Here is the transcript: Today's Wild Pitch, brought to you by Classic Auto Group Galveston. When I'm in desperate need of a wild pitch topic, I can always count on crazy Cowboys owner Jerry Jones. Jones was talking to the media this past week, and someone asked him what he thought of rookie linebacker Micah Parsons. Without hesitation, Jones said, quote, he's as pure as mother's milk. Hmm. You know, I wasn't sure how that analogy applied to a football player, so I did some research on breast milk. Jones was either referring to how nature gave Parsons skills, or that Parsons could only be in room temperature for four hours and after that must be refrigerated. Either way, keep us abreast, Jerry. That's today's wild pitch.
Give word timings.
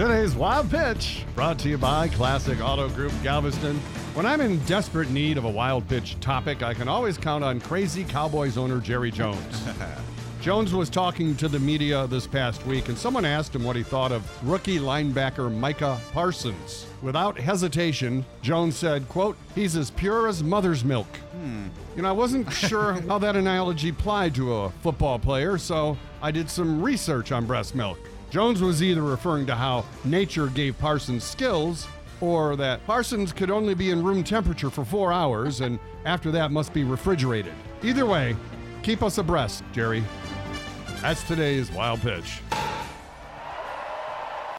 Today's 0.00 0.34
Wild 0.34 0.70
Pitch, 0.70 1.26
brought 1.34 1.58
to 1.58 1.68
you 1.68 1.76
by 1.76 2.08
Classic 2.08 2.58
Auto 2.62 2.88
Group 2.88 3.12
Galveston. 3.22 3.76
When 4.14 4.24
I'm 4.24 4.40
in 4.40 4.58
desperate 4.60 5.10
need 5.10 5.36
of 5.36 5.44
a 5.44 5.50
wild 5.50 5.86
pitch 5.90 6.18
topic, 6.20 6.62
I 6.62 6.72
can 6.72 6.88
always 6.88 7.18
count 7.18 7.44
on 7.44 7.60
crazy 7.60 8.04
Cowboys 8.04 8.56
owner 8.56 8.80
Jerry 8.80 9.10
Jones. 9.10 9.62
Jones 10.40 10.72
was 10.72 10.88
talking 10.88 11.36
to 11.36 11.48
the 11.48 11.58
media 11.58 12.06
this 12.06 12.26
past 12.26 12.64
week, 12.64 12.88
and 12.88 12.96
someone 12.96 13.26
asked 13.26 13.54
him 13.54 13.62
what 13.62 13.76
he 13.76 13.82
thought 13.82 14.10
of 14.10 14.24
rookie 14.48 14.78
linebacker 14.78 15.54
Micah 15.54 16.00
Parsons. 16.14 16.86
Without 17.02 17.38
hesitation, 17.38 18.24
Jones 18.40 18.76
said, 18.76 19.06
quote, 19.10 19.36
he's 19.54 19.76
as 19.76 19.90
pure 19.90 20.28
as 20.28 20.42
mother's 20.42 20.82
milk. 20.82 21.14
Hmm. 21.32 21.66
You 21.94 22.00
know, 22.00 22.08
I 22.08 22.12
wasn't 22.12 22.50
sure 22.54 22.94
how 23.06 23.18
that 23.18 23.36
analogy 23.36 23.90
applied 23.90 24.34
to 24.36 24.54
a 24.54 24.70
football 24.70 25.18
player, 25.18 25.58
so 25.58 25.98
I 26.22 26.30
did 26.30 26.48
some 26.48 26.80
research 26.80 27.32
on 27.32 27.44
breast 27.44 27.74
milk. 27.74 27.98
Jones 28.30 28.62
was 28.62 28.80
either 28.82 29.02
referring 29.02 29.44
to 29.46 29.54
how 29.56 29.84
nature 30.04 30.46
gave 30.46 30.78
Parsons 30.78 31.24
skills, 31.24 31.88
or 32.20 32.54
that 32.56 32.84
Parsons 32.86 33.32
could 33.32 33.50
only 33.50 33.74
be 33.74 33.90
in 33.90 34.04
room 34.04 34.22
temperature 34.22 34.70
for 34.70 34.84
four 34.84 35.12
hours 35.12 35.62
and 35.62 35.78
after 36.04 36.30
that 36.30 36.52
must 36.52 36.72
be 36.72 36.84
refrigerated. 36.84 37.52
Either 37.82 38.06
way, 38.06 38.36
keep 38.82 39.02
us 39.02 39.18
abreast, 39.18 39.64
Jerry. 39.72 40.04
That's 41.00 41.24
today's 41.24 41.72
wild 41.72 42.00
pitch. 42.02 42.40